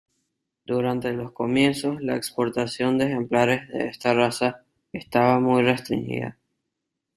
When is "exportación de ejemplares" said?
2.15-3.67